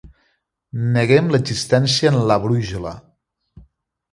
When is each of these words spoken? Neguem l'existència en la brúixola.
Neguem 0.95 1.29
l'existència 1.35 2.15
en 2.15 2.17
la 2.33 2.39
brúixola. 2.47 2.95